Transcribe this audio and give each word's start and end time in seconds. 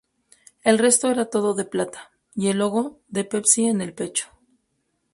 El 0.63 0.79
resto 0.79 1.11
era 1.11 1.29
todo 1.29 1.53
de 1.53 1.63
plata, 1.63 2.09
y 2.33 2.47
el 2.47 2.57
logo 2.57 2.99
de 3.07 3.23
Pepsi 3.23 3.65
en 3.65 3.81
el 3.81 3.93
pecho. 3.93 4.29